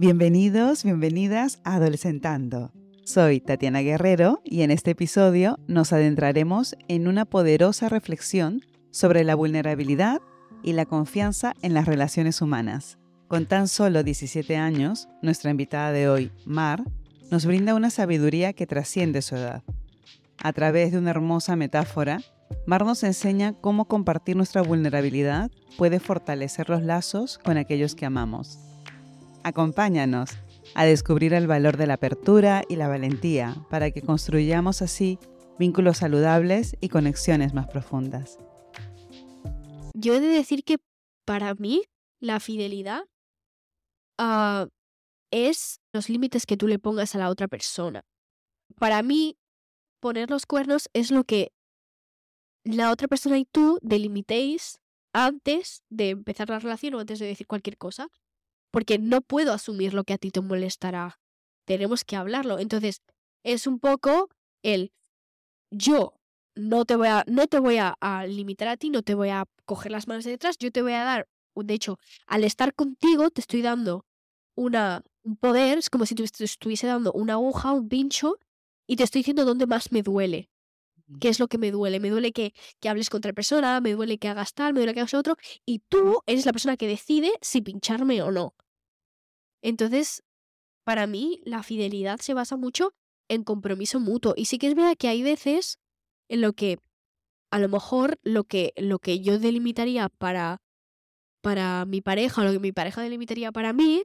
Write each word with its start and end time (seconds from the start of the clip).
Bienvenidos, 0.00 0.82
bienvenidas 0.82 1.60
a 1.62 1.74
Adolescentando. 1.74 2.72
Soy 3.04 3.38
Tatiana 3.38 3.80
Guerrero 3.80 4.40
y 4.46 4.62
en 4.62 4.70
este 4.70 4.92
episodio 4.92 5.58
nos 5.66 5.92
adentraremos 5.92 6.74
en 6.88 7.06
una 7.06 7.26
poderosa 7.26 7.90
reflexión 7.90 8.62
sobre 8.92 9.24
la 9.24 9.34
vulnerabilidad 9.34 10.22
y 10.62 10.72
la 10.72 10.86
confianza 10.86 11.52
en 11.60 11.74
las 11.74 11.84
relaciones 11.84 12.40
humanas. 12.40 12.96
Con 13.28 13.44
tan 13.44 13.68
solo 13.68 14.02
17 14.02 14.56
años, 14.56 15.10
nuestra 15.20 15.50
invitada 15.50 15.92
de 15.92 16.08
hoy, 16.08 16.32
Mar, 16.46 16.82
nos 17.30 17.44
brinda 17.44 17.74
una 17.74 17.90
sabiduría 17.90 18.54
que 18.54 18.66
trasciende 18.66 19.20
su 19.20 19.36
edad. 19.36 19.64
A 20.42 20.54
través 20.54 20.92
de 20.92 20.98
una 20.98 21.10
hermosa 21.10 21.56
metáfora, 21.56 22.22
Mar 22.64 22.86
nos 22.86 23.02
enseña 23.02 23.52
cómo 23.52 23.84
compartir 23.84 24.34
nuestra 24.34 24.62
vulnerabilidad 24.62 25.50
puede 25.76 26.00
fortalecer 26.00 26.70
los 26.70 26.82
lazos 26.82 27.36
con 27.36 27.58
aquellos 27.58 27.94
que 27.94 28.06
amamos. 28.06 28.69
Acompáñanos 29.42 30.30
a 30.74 30.84
descubrir 30.84 31.34
el 31.34 31.46
valor 31.46 31.76
de 31.76 31.86
la 31.86 31.94
apertura 31.94 32.62
y 32.68 32.76
la 32.76 32.88
valentía 32.88 33.56
para 33.70 33.90
que 33.90 34.02
construyamos 34.02 34.82
así 34.82 35.18
vínculos 35.58 35.98
saludables 35.98 36.76
y 36.80 36.88
conexiones 36.88 37.54
más 37.54 37.66
profundas. 37.68 38.38
Yo 39.94 40.14
he 40.14 40.20
de 40.20 40.28
decir 40.28 40.64
que 40.64 40.78
para 41.24 41.54
mí 41.54 41.82
la 42.20 42.40
fidelidad 42.40 43.02
ah, 44.18 44.68
es 45.30 45.80
los 45.92 46.08
límites 46.08 46.46
que 46.46 46.56
tú 46.56 46.66
le 46.66 46.78
pongas 46.78 47.14
a 47.14 47.18
la 47.18 47.28
otra 47.28 47.48
persona. 47.48 48.02
Para 48.76 49.02
mí, 49.02 49.36
poner 50.00 50.30
los 50.30 50.46
cuernos 50.46 50.88
es 50.92 51.10
lo 51.10 51.24
que 51.24 51.52
la 52.64 52.90
otra 52.90 53.08
persona 53.08 53.38
y 53.38 53.44
tú 53.44 53.78
delimitéis 53.82 54.80
antes 55.12 55.82
de 55.90 56.10
empezar 56.10 56.48
la 56.48 56.58
relación 56.58 56.94
o 56.94 57.00
antes 57.00 57.18
de 57.18 57.26
decir 57.26 57.46
cualquier 57.46 57.76
cosa. 57.76 58.08
Porque 58.70 58.98
no 58.98 59.20
puedo 59.20 59.52
asumir 59.52 59.94
lo 59.94 60.04
que 60.04 60.14
a 60.14 60.18
ti 60.18 60.30
te 60.30 60.40
molestará. 60.40 61.18
Tenemos 61.66 62.04
que 62.04 62.16
hablarlo. 62.16 62.58
Entonces, 62.58 63.02
es 63.44 63.66
un 63.66 63.80
poco 63.80 64.28
el 64.62 64.92
yo 65.70 66.14
no 66.54 66.84
te 66.84 66.96
voy 66.96 67.08
a, 67.08 67.24
no 67.26 67.46
te 67.46 67.58
voy 67.58 67.78
a, 67.78 67.96
limitar 68.26 68.68
a 68.68 68.76
ti, 68.76 68.90
no 68.90 69.02
te 69.02 69.14
voy 69.14 69.30
a 69.30 69.46
coger 69.64 69.92
las 69.92 70.08
manos 70.08 70.24
de 70.24 70.32
detrás, 70.32 70.58
yo 70.58 70.70
te 70.70 70.82
voy 70.82 70.92
a 70.92 71.04
dar, 71.04 71.28
de 71.54 71.74
hecho, 71.74 71.98
al 72.26 72.44
estar 72.44 72.74
contigo 72.74 73.30
te 73.30 73.40
estoy 73.40 73.62
dando 73.62 74.04
una, 74.56 75.02
un 75.22 75.36
poder, 75.36 75.78
es 75.78 75.90
como 75.90 76.06
si 76.06 76.14
te 76.14 76.24
estuviese 76.24 76.86
dando 76.86 77.12
una 77.12 77.34
aguja, 77.34 77.72
un 77.72 77.88
pincho, 77.88 78.38
y 78.86 78.96
te 78.96 79.04
estoy 79.04 79.20
diciendo 79.20 79.44
dónde 79.44 79.66
más 79.66 79.92
me 79.92 80.02
duele. 80.02 80.48
¿Qué 81.18 81.28
es 81.28 81.40
lo 81.40 81.48
que 81.48 81.58
me 81.58 81.70
duele? 81.70 81.98
Me 81.98 82.10
duele 82.10 82.32
que, 82.32 82.52
que 82.78 82.88
hables 82.88 83.10
con 83.10 83.18
otra 83.18 83.32
persona, 83.32 83.80
me 83.80 83.92
duele 83.92 84.18
que 84.18 84.28
hagas 84.28 84.54
tal, 84.54 84.72
me 84.72 84.80
duele 84.80 84.94
que 84.94 85.00
hagas 85.00 85.14
otro, 85.14 85.36
y 85.66 85.80
tú 85.88 86.22
eres 86.26 86.46
la 86.46 86.52
persona 86.52 86.76
que 86.76 86.86
decide 86.86 87.32
si 87.40 87.62
pincharme 87.62 88.22
o 88.22 88.30
no. 88.30 88.54
Entonces, 89.62 90.22
para 90.84 91.06
mí, 91.06 91.40
la 91.44 91.62
fidelidad 91.62 92.20
se 92.20 92.34
basa 92.34 92.56
mucho 92.56 92.92
en 93.28 93.44
compromiso 93.44 94.00
mutuo. 94.00 94.34
Y 94.36 94.46
sí 94.46 94.58
que 94.58 94.68
es 94.68 94.74
verdad 94.74 94.96
que 94.98 95.08
hay 95.08 95.22
veces 95.22 95.78
en 96.28 96.40
lo 96.40 96.52
que 96.52 96.78
a 97.50 97.58
lo 97.58 97.68
mejor 97.68 98.18
lo 98.22 98.44
que, 98.44 98.72
lo 98.76 98.98
que 98.98 99.20
yo 99.20 99.38
delimitaría 99.38 100.08
para, 100.08 100.62
para 101.40 101.84
mi 101.84 102.00
pareja 102.00 102.42
o 102.42 102.44
lo 102.44 102.52
que 102.52 102.60
mi 102.60 102.72
pareja 102.72 103.02
delimitaría 103.02 103.50
para 103.52 103.72
mí 103.72 104.04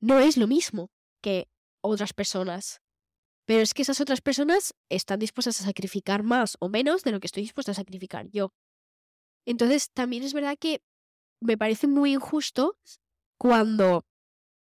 no 0.00 0.20
es 0.20 0.36
lo 0.36 0.46
mismo 0.46 0.90
que 1.20 1.48
otras 1.80 2.12
personas. 2.12 2.81
Pero 3.52 3.64
es 3.64 3.74
que 3.74 3.82
esas 3.82 4.00
otras 4.00 4.22
personas 4.22 4.72
están 4.88 5.18
dispuestas 5.18 5.60
a 5.60 5.64
sacrificar 5.64 6.22
más 6.22 6.56
o 6.58 6.70
menos 6.70 7.02
de 7.02 7.12
lo 7.12 7.20
que 7.20 7.26
estoy 7.26 7.42
dispuesta 7.42 7.72
a 7.72 7.74
sacrificar 7.74 8.26
yo. 8.30 8.54
Entonces, 9.44 9.90
también 9.92 10.22
es 10.22 10.32
verdad 10.32 10.56
que 10.58 10.80
me 11.38 11.58
parece 11.58 11.86
muy 11.86 12.14
injusto 12.14 12.78
cuando 13.36 14.06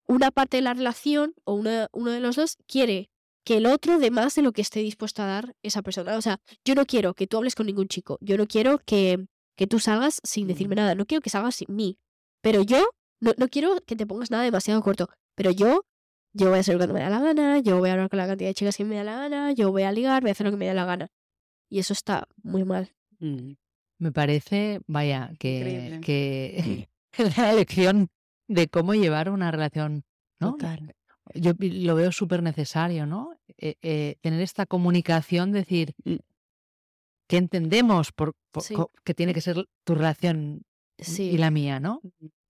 una 0.07 0.31
parte 0.31 0.55
de 0.55 0.61
la 0.61 0.73
relación 0.73 1.33
o 1.43 1.55
uno 1.55 2.11
de 2.11 2.19
los 2.21 2.37
dos 2.37 2.55
quiere 2.65 3.09
que 3.43 3.57
el 3.57 3.65
otro 3.65 3.99
dé 3.99 4.09
más 4.09 4.35
de 4.35 4.41
lo 4.41 4.53
que 4.53 4.61
esté 4.61 4.79
dispuesto 4.79 5.21
a 5.21 5.25
dar 5.25 5.53
esa 5.63 5.81
persona. 5.81 6.15
O 6.15 6.21
sea, 6.21 6.39
yo 6.63 6.73
no 6.73 6.85
quiero 6.85 7.13
que 7.13 7.27
tú 7.27 7.35
hables 7.35 7.55
con 7.55 7.65
ningún 7.65 7.89
chico. 7.89 8.17
Yo 8.21 8.37
no 8.37 8.47
quiero 8.47 8.79
que, 8.79 9.27
que 9.57 9.67
tú 9.67 9.79
salgas 9.79 10.21
sin 10.23 10.47
decirme 10.47 10.75
nada. 10.75 10.95
No 10.95 11.05
quiero 11.05 11.21
que 11.21 11.29
salgas 11.29 11.55
sin 11.55 11.75
mí. 11.75 11.99
Pero 12.39 12.61
yo 12.61 12.89
no, 13.19 13.33
no 13.35 13.49
quiero 13.49 13.81
que 13.85 13.97
te 13.97 14.07
pongas 14.07 14.31
nada 14.31 14.45
demasiado 14.45 14.81
corto. 14.81 15.09
Pero 15.35 15.51
yo, 15.51 15.83
yo 16.37 16.49
voy 16.49 16.57
a 16.57 16.61
hacer 16.61 16.77
lo 16.77 16.87
que 16.87 16.93
me 16.93 17.01
da 17.01 17.09
la 17.09 17.19
gana. 17.19 17.59
Yo 17.59 17.77
voy 17.79 17.89
a 17.89 17.93
hablar 17.93 18.09
con 18.09 18.17
la 18.17 18.27
cantidad 18.27 18.49
de 18.49 18.53
chicas 18.53 18.77
que 18.77 18.85
me 18.85 18.95
da 18.95 19.03
la 19.03 19.15
gana. 19.17 19.51
Yo 19.53 19.71
voy 19.71 19.83
a 19.83 19.91
ligar, 19.91 20.21
voy 20.21 20.29
a 20.29 20.31
hacer 20.31 20.45
lo 20.45 20.51
que 20.51 20.57
me 20.57 20.67
da 20.67 20.73
la 20.73 20.85
gana. 20.85 21.07
Y 21.69 21.79
eso 21.79 21.93
está 21.93 22.27
muy 22.43 22.63
mal. 22.63 22.93
Mm. 23.19 23.53
Me 23.99 24.11
parece, 24.11 24.79
vaya, 24.87 25.31
que, 25.39 25.99
que 26.03 26.87
la 27.37 27.51
elección 27.51 28.09
de 28.47 28.67
cómo 28.67 28.93
llevar 28.93 29.29
una 29.29 29.51
relación 29.51 30.03
¿no? 30.39 30.51
Total 30.51 30.95
yo 31.33 31.53
lo 31.59 31.95
veo 31.95 32.11
súper 32.11 32.43
necesario, 32.43 33.05
¿no? 33.05 33.33
Eh, 33.57 33.75
eh, 33.81 34.15
tener 34.21 34.41
esta 34.41 34.65
comunicación, 34.65 35.51
decir, 35.51 35.93
mm, 36.03 36.15
que 37.27 37.37
entendemos 37.37 38.11
por, 38.11 38.35
que 39.03 39.13
tiene 39.13 39.33
que 39.33 39.41
ser 39.41 39.67
tu 39.83 39.95
relación 39.95 40.63
y 41.17 41.37
la 41.37 41.51
mía, 41.51 41.79
¿no? 41.79 42.01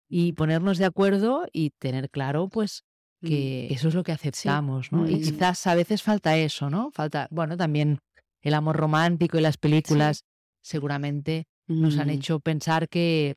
Y 0.08 0.34
ponernos 0.34 0.78
de 0.78 0.86
acuerdo 0.86 1.48
y 1.52 1.72
tener 1.72 2.09
claro, 2.09 2.48
pues, 2.48 2.86
mm. 3.22 3.28
que 3.28 3.68
eso 3.74 3.88
es 3.88 3.94
lo 3.94 4.04
que 4.04 4.12
aceptamos, 4.12 4.92
¿no? 4.92 5.10
Y 5.10 5.22
quizás 5.22 5.66
a 5.68 5.76
veces 5.76 6.02
falta 6.04 6.38
eso, 6.38 6.70
¿no? 6.70 6.92
Falta, 6.92 7.28
bueno, 7.32 7.58
también 7.58 8.00
el 8.42 8.54
amor 8.54 8.78
romántico 8.78 9.38
y 9.38 9.42
las 9.42 9.58
películas 9.58 10.24
seguramente 10.62 11.48
nos 11.68 11.98
han 11.98 12.10
hecho 12.10 12.40
pensar 12.40 12.88
que 12.88 13.36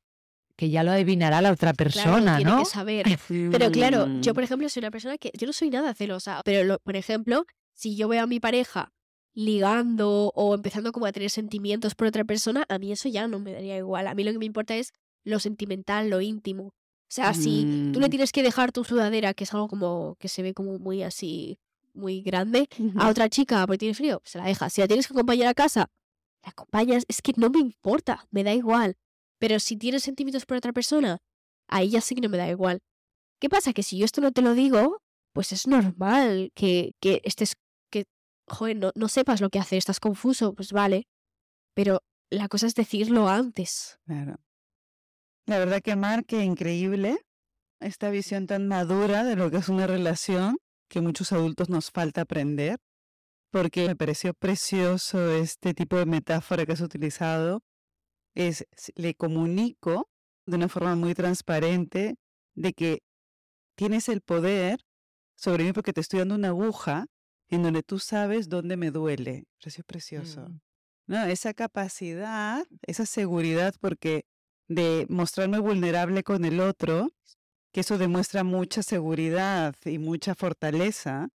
que 0.61 0.69
ya 0.69 0.83
lo 0.83 0.91
adivinará 0.91 1.41
la 1.41 1.53
otra 1.53 1.73
persona, 1.73 2.37
tiene 2.37 2.51
¿no? 2.51 2.59
que 2.59 2.65
saber. 2.67 3.07
Pero 3.51 3.71
claro, 3.71 4.21
yo 4.21 4.35
por 4.35 4.45
ejemplo 4.45 4.69
soy 4.69 4.81
una 4.81 4.91
persona 4.91 5.17
que 5.17 5.33
yo 5.33 5.47
no 5.47 5.55
soy 5.55 5.71
nada 5.71 5.95
celosa, 5.95 6.43
pero 6.45 6.79
por 6.85 6.97
ejemplo, 6.97 7.47
si 7.73 7.97
yo 7.97 8.09
veo 8.09 8.25
a 8.25 8.27
mi 8.27 8.41
pareja 8.41 8.93
ligando 9.33 10.31
o 10.35 10.55
empezando 10.55 10.93
como 10.93 11.07
a 11.07 11.13
tener 11.13 11.31
sentimientos 11.31 11.95
por 11.95 12.09
otra 12.09 12.25
persona, 12.25 12.67
a 12.69 12.79
mí 12.79 12.93
eso 12.93 13.09
ya 13.09 13.27
no 13.27 13.39
me 13.39 13.53
daría 13.53 13.79
igual. 13.79 14.07
A 14.07 14.15
mí 14.15 14.23
lo 14.23 14.33
que 14.33 14.39
me 14.39 14.45
importa 14.45 14.77
es 14.77 14.93
lo 15.25 15.39
sentimental, 15.39 16.11
lo 16.11 16.21
íntimo. 16.21 16.75
O 17.11 17.13
sea, 17.13 17.35
si 17.35 17.91
tú 17.93 17.99
le 17.99 18.07
mm. 18.07 18.11
tienes 18.11 18.31
que 18.31 18.45
dejar 18.45 18.71
tu 18.71 18.85
sudadera, 18.85 19.35
que 19.35 19.43
es 19.43 19.53
algo 19.53 19.67
como 19.67 20.15
que 20.21 20.29
se 20.29 20.43
ve 20.43 20.55
como 20.55 20.79
muy 20.79 21.03
así, 21.03 21.59
muy 21.93 22.23
grande, 22.23 22.69
a 22.97 23.09
otra 23.09 23.29
chica 23.29 23.67
porque 23.67 23.79
tiene 23.79 23.95
frío, 23.95 24.23
se 24.25 24.39
la 24.39 24.45
dejas. 24.45 24.73
Si 24.73 24.81
la 24.81 24.87
tienes 24.87 25.09
que 25.09 25.15
acompañar 25.15 25.49
a 25.49 25.55
casa, 25.55 25.91
la 26.45 26.51
acompañas. 26.51 27.05
Es 27.09 27.21
que 27.21 27.33
no 27.37 27.51
me 27.51 27.59
importa, 27.59 28.29
me 28.31 28.45
da 28.45 28.55
igual. 28.55 28.97
Pero 29.41 29.59
si 29.59 29.77
tienes 29.77 30.05
sentimientos 30.05 30.47
por 30.47 30.57
otra 30.57 30.73
persona, 30.73 31.19
ahí 31.67 31.91
ya 31.91 32.01
sí 32.01 32.15
que 32.15 32.21
no 32.21 32.29
me 32.29 32.39
da 32.39 32.49
igual. 32.49 32.79
¿Qué 33.41 33.49
pasa? 33.49 33.73
Que 33.73 33.83
si 33.83 33.99
yo 33.99 34.05
esto 34.05 34.21
no 34.21 34.31
te 34.31 34.43
lo 34.43 34.55
digo, 34.55 35.03
pues 35.33 35.51
es 35.51 35.67
normal 35.67 36.53
que, 36.55 36.93
que 37.01 37.23
estés, 37.25 37.55
que, 37.91 38.05
joder, 38.47 38.77
no, 38.77 38.93
no 38.95 39.09
sepas 39.09 39.41
lo 39.41 39.51
que 39.51 39.59
hace, 39.59 39.77
estás 39.77 39.99
confuso, 39.99 40.55
pues 40.55 40.71
vale. 40.71 41.09
Pero 41.75 42.05
la 42.31 42.47
cosa 42.47 42.69
es 42.69 42.77
decirlo 42.77 43.29
antes. 43.29 43.99
Claro. 44.07 44.37
La 45.51 45.59
verdad 45.59 45.83
que 45.83 45.97
Mar, 45.97 46.25
qué 46.27 46.45
increíble 46.45 47.27
esta 47.81 48.09
visión 48.09 48.47
tan 48.47 48.69
madura 48.69 49.25
de 49.25 49.35
lo 49.35 49.51
que 49.51 49.57
es 49.57 49.69
una 49.69 49.89
relación 49.89 50.59
que 50.89 51.01
muchos 51.01 51.33
adultos 51.33 51.69
nos 51.69 51.91
falta 51.91 52.21
aprender, 52.21 52.79
porque 53.51 53.89
me 53.89 53.97
pareció 53.97 54.33
precioso 54.33 55.33
este 55.33 55.75
tipo 55.75 55.97
de 55.97 56.07
metáfora 56.07 56.65
que 56.65 56.71
has 56.71 56.81
utilizado 56.81 57.65
es, 58.37 58.65
le 58.95 59.17
comunico 59.17 60.09
de 60.47 60.55
una 60.55 60.69
forma 60.69 60.95
muy 60.95 61.15
transparente 61.15 62.15
de 62.55 62.73
que 62.73 63.01
tienes 63.75 64.09
el 64.09 64.21
poder 64.21 64.79
sobre 65.35 65.65
mí 65.65 65.73
porque 65.73 65.93
te 65.93 66.01
estoy 66.01 66.21
dando 66.21 66.37
una 66.37 66.51
aguja 66.51 67.07
en 67.49 67.65
donde 67.65 67.83
tú 67.83 67.99
sabes 67.99 68.49
dónde 68.49 68.77
me 68.77 68.93
duele. 68.93 69.49
Precio 69.61 69.83
precioso. 69.83 70.49
Mm. 70.49 70.61
No, 71.09 71.25
esa 71.25 71.55
capacidad, 71.55 72.65
esa 72.83 73.05
seguridad, 73.05 73.75
porque 73.81 74.23
de 74.71 75.05
mostrarme 75.09 75.59
vulnerable 75.59 76.23
con 76.23 76.45
el 76.45 76.61
otro, 76.61 77.11
que 77.73 77.81
eso 77.81 77.99
demuestra 77.99 78.45
mucha 78.45 78.85
seguridad 78.85 79.75
y 79.85 79.99
mucha 79.99 80.37
fortaleza, 80.37 81.29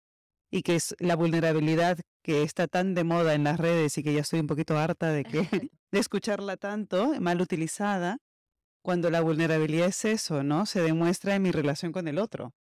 y 0.50 0.62
que 0.62 0.76
es 0.76 0.96
la 1.00 1.18
vulnerabilidad 1.18 2.00
que 2.24 2.44
está 2.44 2.68
tan 2.68 2.96
de 2.96 3.04
moda 3.04 3.34
en 3.34 3.44
las 3.44 3.60
redes 3.60 3.98
y 3.98 4.04
que 4.04 4.14
ya 4.14 4.22
estoy 4.22 4.40
un 4.40 4.48
poquito 4.48 4.78
harta 4.78 5.12
de 5.12 5.26
que 5.26 5.42
de 5.92 6.00
escucharla 6.00 6.56
tanto, 6.56 7.20
mal 7.20 7.42
utilizada, 7.42 8.20
cuando 8.82 9.10
la 9.10 9.20
vulnerabilidad 9.20 9.88
es 9.88 10.06
eso, 10.06 10.42
¿no? 10.42 10.66
Se 10.66 10.82
demuestra 10.82 11.36
en 11.36 11.42
mi 11.42 11.52
relación 11.52 11.92
con 11.92 12.08
el 12.08 12.20
otro, 12.20 12.54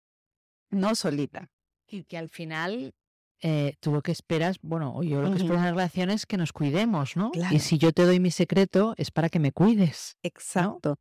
no 0.72 0.96
solita. 0.96 1.52
Y 1.88 2.06
que 2.06 2.18
al 2.18 2.30
final 2.30 2.96
eh, 3.46 3.76
tú 3.82 3.92
lo 3.92 4.02
que 4.02 4.14
esperas, 4.14 4.58
bueno, 4.62 5.04
yo 5.04 5.22
lo 5.22 5.30
que 5.30 5.36
espero 5.36 5.56
en 5.56 5.64
las 5.64 5.72
relaciones 5.72 6.16
es 6.16 6.26
que 6.26 6.38
nos 6.38 6.54
cuidemos, 6.54 7.18
¿no? 7.18 7.30
Y 7.52 7.60
si 7.60 7.78
yo 7.78 7.92
te 7.92 8.06
doy 8.06 8.22
mi 8.22 8.32
secreto 8.32 8.94
es 8.98 9.12
para 9.12 9.28
que 9.28 9.40
me 9.40 9.52
cuides. 9.52 10.16
Exacto. 10.24 10.96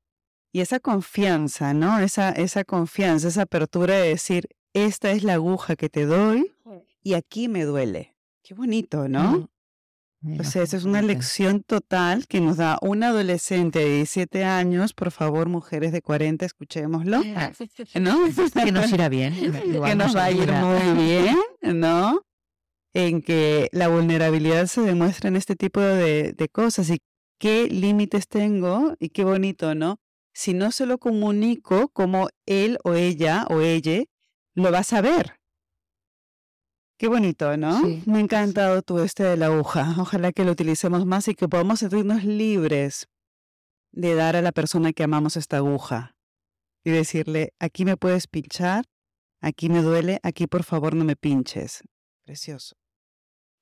Y 0.51 0.61
esa 0.61 0.81
confianza, 0.81 1.73
¿no? 1.73 2.01
Esa, 2.01 2.31
esa 2.31 2.65
confianza, 2.65 3.29
esa 3.29 3.43
apertura 3.43 3.95
de 3.95 4.09
decir, 4.09 4.49
esta 4.75 5.13
es 5.13 5.23
la 5.23 5.35
aguja 5.35 5.77
que 5.77 5.89
te 5.89 6.05
doy 6.05 6.53
y 7.05 7.15
aquí 7.15 7.47
me 7.47 7.65
duele. 7.65 8.17
Qué 8.43 8.55
bonito, 8.55 9.09
¿no? 9.09 9.49
Pues 10.37 10.57
esa 10.57 10.77
es 10.77 10.85
una 10.85 11.01
lección 11.01 11.63
total 11.63 12.27
que 12.27 12.41
nos 12.41 12.57
da 12.57 12.79
un 12.83 13.05
adolescente 13.05 13.79
de 13.79 13.97
17 13.97 14.45
años. 14.45 14.95
Por 14.95 15.13
favor, 15.13 15.49
mujeres 15.49 15.93
de 15.93 16.03
40, 16.03 16.45
escuchémoslo. 16.45 17.19
¿No? 18.01 18.19
que 18.65 18.73
nos 18.73 18.93
irá 18.93 19.09
bien. 19.09 19.35
que 19.63 19.95
nos 19.95 20.17
va 20.17 20.25
a 20.25 20.31
ir 20.33 20.51
muy 20.53 21.05
bien, 21.05 21.37
¿no? 21.63 22.21
En 22.95 23.23
que 23.23 23.69
la 23.73 23.89
vulnerabilidad 23.89 24.67
se 24.67 24.83
demuestra 24.83 25.29
en 25.29 25.37
este 25.37 25.57
tipo 25.57 25.81
de, 25.81 26.33
de 26.33 26.49
cosas 26.49 26.91
y 26.91 26.99
qué 27.39 27.69
límites 27.69 28.29
tengo 28.29 28.95
y 28.99 29.09
qué 29.09 29.25
bonito, 29.25 29.75
¿no? 29.75 29.99
Si 30.35 30.55
no 30.55 30.71
se 30.73 30.87
lo 30.87 30.99
comunico, 30.99 31.89
como 31.89 32.29
él 32.47 32.79
o 32.85 32.95
ella 32.95 33.47
o 33.51 33.61
ella 33.61 34.05
lo 34.55 34.71
va 34.71 34.81
a 34.81 34.85
saber. 34.85 35.37
Qué 37.03 37.09
bonito, 37.09 37.57
¿no? 37.57 37.81
Me 38.07 38.19
ha 38.19 38.21
encantado 38.21 38.81
tú 38.83 39.01
este 39.01 39.25
de 39.25 39.37
la 39.37 39.47
aguja. 39.47 39.97
Ojalá 39.99 40.31
que 40.31 40.45
lo 40.45 40.53
utilicemos 40.53 41.05
más 41.05 41.27
y 41.27 41.35
que 41.35 41.49
podamos 41.49 41.81
sentirnos 41.81 42.23
libres 42.23 43.09
de 43.91 44.15
dar 44.15 44.37
a 44.37 44.43
la 44.43 44.53
persona 44.53 44.93
que 44.93 45.03
amamos 45.03 45.37
esta 45.37 45.57
aguja 45.57 46.15
y 46.85 46.91
decirle, 46.91 47.55
aquí 47.59 47.85
me 47.85 47.97
puedes 47.97 48.29
pinchar, 48.29 48.85
aquí 49.41 49.69
me 49.69 49.83
duele, 49.83 50.21
aquí 50.23 50.47
por 50.47 50.63
favor 50.63 50.95
no 50.95 51.05
me 51.05 51.17
pinches. 51.17 51.83
Precioso. 52.25 52.77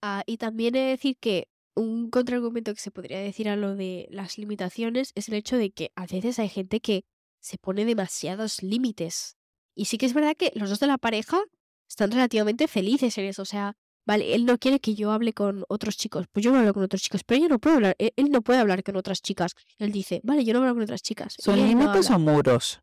Ah, 0.03 0.23
y 0.27 0.39
también 0.39 0.75
he 0.75 0.81
de 0.81 0.87
decir 0.87 1.17
que 1.19 1.49
un 1.75 2.11
contraargumento 2.11 2.75
que 2.75 2.81
se 2.81 2.91
podría 2.91 3.21
decir 3.21 3.49
a 3.49 3.57
lo 3.57 3.77
de 3.77 4.09
las 4.11 4.39
limitaciones 4.39 5.13
es 5.15 5.29
el 5.29 5.35
hecho 5.35 5.57
de 5.57 5.71
que 5.71 5.93
a 5.95 6.07
veces 6.07 6.39
hay 6.39 6.49
gente 6.49 6.81
que 6.81 7.05
se 7.41 7.59
pone 7.59 7.85
demasiados 7.85 8.63
límites. 8.63 9.37
Y 9.75 9.87
sí 9.87 9.99
que 9.99 10.07
es 10.07 10.15
verdad 10.15 10.37
que 10.37 10.53
los 10.55 10.69
dos 10.69 10.81
de 10.81 10.87
la 10.87 10.99
pareja 10.99 11.43
están 11.89 12.11
relativamente 12.11 12.69
felices 12.69 13.17
en 13.19 13.27
eso. 13.27 13.43
O 13.43 13.47
sea, 13.47 13.77
vale, 14.07 14.35
él 14.35 14.45
no 14.45 14.59
quiere 14.59 14.81
que 14.81 14.95
yo 14.95 15.11
hable 15.11 15.33
con 15.33 15.65
otros 15.69 15.97
chicos. 15.97 16.27
Pues 16.33 16.45
yo 16.45 16.53
no 16.53 16.59
hablo 16.59 16.75
con 16.75 16.83
otros 16.83 17.03
chicos, 17.03 17.23
pero 17.25 17.41
yo 17.41 17.49
no 17.49 17.59
puedo 17.59 17.77
hablar. 17.77 17.97
Él, 17.99 18.31
no 18.31 18.43
puede 18.43 18.59
hablar 18.59 18.83
con 18.83 18.97
otras 18.97 19.23
chicas. 19.23 19.53
Él 19.79 19.93
dice, 19.93 20.21
vale, 20.23 20.45
yo 20.45 20.53
no 20.53 20.61
hablo 20.61 20.75
con 20.75 20.83
otras 20.83 21.03
chicas. 21.03 21.35
¿Son 21.39 21.57
límites 21.57 22.11
o 22.11 22.19
muros? 22.19 22.81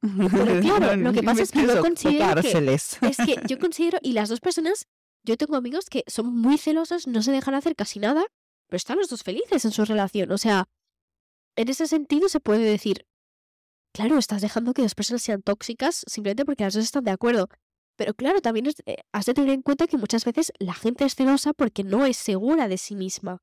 claro, 0.00 0.96
lo 0.96 1.12
que 1.12 1.22
pasa 1.22 1.42
es 1.42 1.52
que 1.52 1.62
yo 1.62 1.80
considero 1.80 2.40
que, 2.40 2.74
es 2.74 3.16
que 3.16 3.40
yo 3.46 3.58
considero, 3.60 3.98
y 4.02 4.12
las 4.12 4.28
dos 4.28 4.40
personas, 4.40 4.86
yo 5.24 5.36
tengo 5.36 5.56
amigos 5.56 5.86
que 5.90 6.04
son 6.06 6.34
muy 6.34 6.58
celosos, 6.58 7.06
no 7.06 7.22
se 7.22 7.32
dejan 7.32 7.54
hacer 7.54 7.76
casi 7.76 7.98
nada, 7.98 8.24
pero 8.68 8.76
están 8.76 8.98
los 8.98 9.08
dos 9.08 9.22
felices 9.22 9.64
en 9.64 9.72
su 9.72 9.84
relación. 9.84 10.30
O 10.32 10.38
sea, 10.38 10.68
en 11.56 11.68
ese 11.68 11.86
sentido 11.86 12.28
se 12.28 12.40
puede 12.40 12.62
decir, 12.62 13.06
claro, 13.92 14.18
estás 14.18 14.42
dejando 14.42 14.72
que 14.72 14.82
dos 14.82 14.94
personas 14.94 15.22
sean 15.22 15.42
tóxicas 15.42 16.04
simplemente 16.06 16.44
porque 16.44 16.64
las 16.64 16.74
dos 16.74 16.84
están 16.84 17.04
de 17.04 17.10
acuerdo. 17.10 17.48
Pero 17.96 18.14
claro, 18.14 18.40
también 18.40 18.66
eh, 18.86 18.96
has 19.12 19.26
de 19.26 19.34
tener 19.34 19.50
en 19.50 19.62
cuenta 19.62 19.86
que 19.86 19.98
muchas 19.98 20.24
veces 20.24 20.52
la 20.58 20.72
gente 20.72 21.04
es 21.04 21.14
celosa 21.14 21.52
porque 21.52 21.84
no 21.84 22.06
es 22.06 22.16
segura 22.16 22.66
de 22.68 22.78
sí 22.78 22.94
misma. 22.94 23.42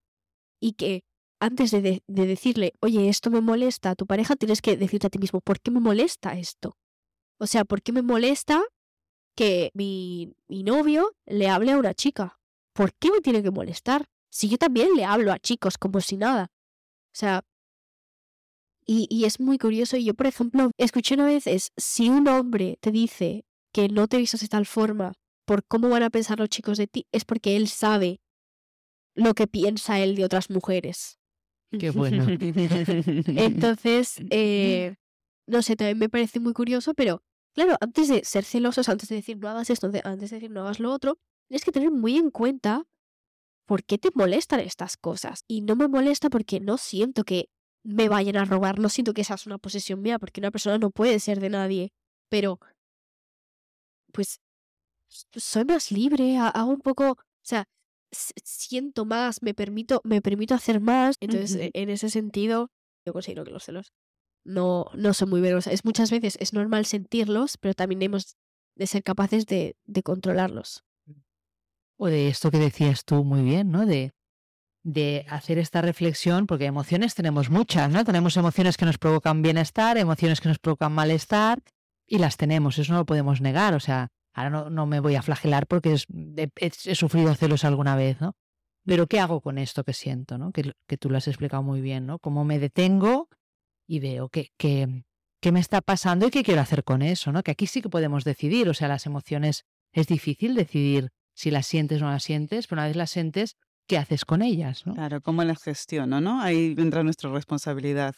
Y 0.59 0.73
que 0.73 1.03
antes 1.39 1.69
de, 1.69 2.01
decirle, 2.07 2.73
oye, 2.79 3.09
esto 3.09 3.29
me 3.29 3.41
molesta 3.41 3.91
a 3.91 3.95
tu 3.95 4.07
pareja, 4.07 4.35
tienes 4.35 4.61
que 4.61 4.75
decirte 4.75 5.07
a 5.07 5.09
ti 5.11 5.19
mismo, 5.19 5.41
¿por 5.41 5.59
qué 5.59 5.69
me 5.69 5.79
molesta 5.79 6.33
esto? 6.39 6.75
O 7.39 7.45
sea, 7.45 7.65
¿por 7.65 7.83
qué 7.83 7.91
me 7.91 8.01
molesta 8.01 8.63
que 9.37 9.71
mi, 9.75 10.33
mi 10.47 10.63
novio 10.63 11.15
le 11.25 11.47
hable 11.47 11.71
a 11.71 11.77
una 11.77 11.93
chica? 11.93 12.39
¿Por 12.73 12.93
qué 12.95 13.11
me 13.11 13.21
tiene 13.21 13.43
que 13.43 13.51
molestar? 13.51 14.05
Si 14.29 14.49
yo 14.49 14.57
también 14.57 14.89
le 14.95 15.05
hablo 15.05 15.31
a 15.31 15.39
chicos 15.39 15.77
como 15.77 16.01
si 16.01 16.17
nada. 16.17 16.51
O 17.13 17.17
sea, 17.17 17.45
y, 18.85 19.07
y, 19.09 19.25
es 19.25 19.39
muy 19.39 19.57
curioso. 19.57 19.97
Yo, 19.97 20.13
por 20.13 20.27
ejemplo, 20.27 20.71
escuché 20.77 21.15
una 21.15 21.25
vez, 21.25 21.45
es, 21.45 21.71
si 21.77 22.09
un 22.09 22.27
hombre 22.27 22.77
te 22.81 22.91
dice, 22.91 23.45
que 23.71 23.89
no 23.89 24.07
te 24.07 24.17
vistas 24.17 24.41
de 24.41 24.47
tal 24.47 24.65
forma 24.65 25.13
por 25.45 25.63
cómo 25.65 25.89
van 25.89 26.03
a 26.03 26.09
pensar 26.09 26.39
los 26.39 26.49
chicos 26.49 26.77
de 26.77 26.87
ti, 26.87 27.05
es 27.11 27.25
porque 27.25 27.55
él 27.55 27.67
sabe 27.67 28.21
lo 29.15 29.33
que 29.33 29.45
piensa 29.45 29.99
él 29.99 30.15
de 30.15 30.25
otras 30.25 30.49
mujeres. 30.49 31.19
Qué 31.77 31.91
bueno. 31.91 32.25
Entonces, 32.29 34.15
eh, 34.31 34.95
no 35.45 35.61
sé, 35.61 35.75
también 35.75 35.99
me 35.99 36.09
parece 36.09 36.39
muy 36.39 36.53
curioso, 36.53 36.93
pero 36.93 37.21
claro, 37.57 37.75
antes 37.81 38.07
de 38.07 38.23
ser 38.23 38.45
celosos, 38.45 38.87
antes 38.87 39.09
de 39.09 39.15
decir 39.15 39.37
no 39.37 39.49
hagas 39.49 39.71
esto, 39.71 39.87
antes 39.87 40.29
de 40.29 40.35
decir 40.35 40.51
no 40.51 40.61
hagas 40.61 40.79
lo 40.79 40.93
otro, 40.93 41.17
tienes 41.49 41.65
que 41.65 41.71
tener 41.71 41.89
muy 41.89 42.15
en 42.15 42.29
cuenta 42.29 42.83
por 43.65 43.83
qué 43.83 43.97
te 43.97 44.11
molestan 44.13 44.59
estas 44.59 44.95
cosas. 44.95 45.43
Y 45.47 45.61
no 45.61 45.75
me 45.75 45.87
molesta 45.87 46.29
porque 46.29 46.59
no 46.59 46.77
siento 46.77 47.23
que 47.23 47.49
me 47.83 48.09
vayan 48.09 48.37
a 48.37 48.45
robar, 48.45 48.77
no 48.77 48.89
siento 48.89 49.13
que 49.13 49.21
esa 49.21 49.33
es 49.33 49.47
una 49.47 49.57
posesión 49.57 50.01
mía, 50.01 50.19
porque 50.19 50.39
una 50.39 50.51
persona 50.51 50.77
no 50.77 50.91
puede 50.91 51.19
ser 51.19 51.39
de 51.39 51.49
nadie. 51.49 51.89
Pero 52.29 52.59
pues 54.13 54.39
soy 55.09 55.65
más 55.65 55.91
libre, 55.91 56.37
hago 56.37 56.69
un 56.69 56.81
poco, 56.81 57.11
o 57.11 57.17
sea, 57.41 57.65
siento 58.11 59.03
más, 59.05 59.41
me 59.41 59.55
permito, 59.55 60.01
me 60.03 60.21
permito 60.21 60.53
hacer 60.53 60.79
más. 60.79 61.15
Entonces, 61.19 61.71
en 61.73 61.89
ese 61.89 62.11
sentido, 62.11 62.69
yo 63.03 63.13
considero 63.13 63.43
que 63.43 63.51
los 63.51 63.63
celos 63.63 63.93
no, 64.47 64.85
no 64.95 65.13
son 65.13 65.29
muy 65.29 65.41
veros. 65.41 65.67
Es 65.67 65.85
muchas 65.85 66.09
veces 66.09 66.37
es 66.39 66.53
normal 66.53 66.85
sentirlos, 66.85 67.57
pero 67.57 67.73
también 67.73 68.01
hemos 68.01 68.37
de 68.75 68.87
ser 68.87 69.03
capaces 69.03 69.45
de, 69.45 69.75
de 69.85 70.03
controlarlos. 70.03 70.83
O 71.97 72.07
de 72.07 72.29
esto 72.29 72.49
que 72.49 72.59
decías 72.59 73.03
tú 73.05 73.23
muy 73.23 73.41
bien, 73.41 73.71
¿no? 73.71 73.85
De, 73.85 74.13
de 74.83 75.25
hacer 75.29 75.57
esta 75.57 75.81
reflexión, 75.81 76.47
porque 76.47 76.65
emociones 76.65 77.13
tenemos 77.13 77.49
muchas, 77.49 77.91
¿no? 77.91 78.05
Tenemos 78.05 78.37
emociones 78.37 78.77
que 78.77 78.85
nos 78.85 78.97
provocan 78.97 79.41
bienestar, 79.41 79.97
emociones 79.97 80.39
que 80.39 80.47
nos 80.47 80.59
provocan 80.59 80.93
malestar, 80.93 81.61
y 82.07 82.19
las 82.19 82.37
tenemos, 82.37 82.77
eso 82.77 82.93
no 82.93 82.99
lo 82.99 83.05
podemos 83.05 83.41
negar. 83.41 83.73
O 83.73 83.79
sea, 83.79 84.09
ahora 84.33 84.49
no, 84.49 84.69
no 84.69 84.85
me 84.85 84.99
voy 85.01 85.15
a 85.15 85.21
flagelar 85.21 85.67
porque 85.67 85.95
he, 86.55 86.95
sufrido 86.95 87.35
celos 87.35 87.65
alguna 87.65 87.95
vez, 87.95 88.21
¿no? 88.21 88.35
Pero 88.85 89.07
¿qué 89.07 89.19
hago 89.19 89.41
con 89.41 89.57
esto 89.57 89.83
que 89.83 89.91
siento, 89.91 90.37
¿no? 90.37 90.53
Que, 90.53 90.71
que 90.87 90.97
tú 90.97 91.09
lo 91.09 91.17
has 91.17 91.27
explicado 91.27 91.63
muy 91.63 91.81
bien, 91.81 92.05
¿no? 92.05 92.19
Cómo 92.19 92.45
me 92.45 92.59
detengo 92.59 93.27
y 93.87 93.99
veo 93.99 94.29
que, 94.29 94.51
que, 94.57 95.03
qué 95.41 95.51
me 95.51 95.59
está 95.59 95.81
pasando 95.81 96.27
y 96.27 96.31
qué 96.31 96.43
quiero 96.43 96.61
hacer 96.61 96.83
con 96.83 97.01
eso, 97.01 97.31
¿no? 97.31 97.41
Que 97.41 97.51
aquí 97.51 97.65
sí 97.65 97.81
que 97.81 97.89
podemos 97.89 98.23
decidir, 98.23 98.69
o 98.69 98.73
sea, 98.73 98.87
las 98.87 99.05
emociones 99.05 99.63
es 99.93 100.07
difícil 100.07 100.53
decidir 100.53 101.09
si 101.33 101.51
las 101.51 101.65
sientes 101.65 102.01
o 102.01 102.05
no 102.05 102.11
las 102.11 102.23
sientes, 102.23 102.67
pero 102.67 102.79
una 102.81 102.87
vez 102.87 102.95
las 102.95 103.11
sientes, 103.11 103.55
¿qué 103.87 103.97
haces 103.97 104.25
con 104.25 104.41
ellas? 104.41 104.85
¿no? 104.85 104.93
Claro, 104.93 105.21
cómo 105.21 105.43
las 105.43 105.63
gestiono, 105.63 106.19
¿no? 106.19 106.41
Ahí 106.41 106.73
vendrá 106.73 107.03
nuestra 107.03 107.31
responsabilidad. 107.31 108.15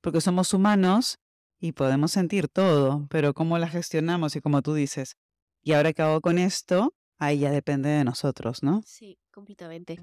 Porque 0.00 0.20
somos 0.20 0.52
humanos 0.52 1.18
y 1.58 1.72
podemos 1.72 2.12
sentir 2.12 2.48
todo, 2.48 3.06
pero 3.08 3.34
cómo 3.34 3.58
la 3.58 3.68
gestionamos 3.68 4.36
y 4.36 4.40
como 4.40 4.62
tú 4.62 4.74
dices, 4.74 5.16
y 5.62 5.72
ahora 5.72 5.92
que 5.92 6.02
hago 6.02 6.20
con 6.20 6.38
esto, 6.38 6.94
ahí 7.18 7.38
ya 7.40 7.50
depende 7.50 7.88
de 7.88 8.04
nosotros, 8.04 8.62
¿no? 8.62 8.82
Sí, 8.84 9.18
completamente. 9.32 9.98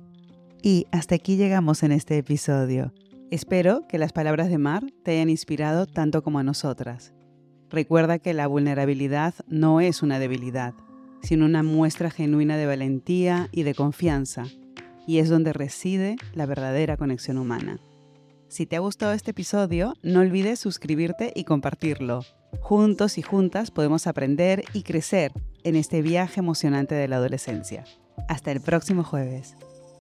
Y 0.62 0.88
hasta 0.92 1.15
aquí 1.15 1.38
llegamos 1.38 1.83
en 1.83 1.92
este 1.92 2.18
episodio. 2.18 2.94
Espero 3.34 3.88
que 3.88 3.98
las 3.98 4.14
palabras 4.14 4.52
de 4.52 4.60
Mar 4.60 4.84
te 5.02 5.14
hayan 5.14 5.32
inspirado 5.32 5.88
tanto 5.88 6.22
como 6.22 6.38
a 6.38 6.44
nosotras. 6.44 7.16
Recuerda 7.68 8.20
que 8.20 8.32
la 8.32 8.46
vulnerabilidad 8.46 9.34
no 9.48 9.82
es 9.82 10.04
una 10.04 10.20
debilidad, 10.20 10.76
sino 11.24 11.46
una 11.46 11.64
muestra 11.64 12.12
genuina 12.12 12.58
de 12.58 12.68
valentía 12.68 13.50
y 13.52 13.63
de 13.63 13.74
confianza, 13.74 14.44
y 15.08 15.18
es 15.18 15.30
donde 15.30 15.52
reside 15.52 16.16
la 16.36 16.46
verdadera 16.46 16.96
conexión 16.96 17.40
humana. 17.40 17.80
Si 18.50 18.68
te 18.68 18.75
ha 18.75 18.82
gustado 18.82 19.13
este 19.13 19.32
episodio, 19.32 19.96
no 20.04 20.20
olvides 20.20 20.60
suscribirte 20.60 21.34
y 21.36 21.44
compartirlo. 21.44 22.22
Juntos 22.62 23.18
y 23.18 23.24
juntas 23.24 23.72
podemos 23.72 24.06
aprender 24.06 24.63
y 24.74 24.84
crecer 24.84 25.32
en 25.63 25.75
este 25.75 26.04
viaje 26.04 26.40
emocionante 26.40 26.94
de 26.94 27.08
la 27.08 27.16
adolescencia. 27.16 27.84
Hasta 28.30 28.52
el 28.52 28.62
próximo 28.62 29.04
jueves. 29.04 29.56